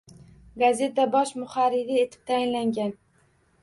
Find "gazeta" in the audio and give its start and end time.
0.61-1.05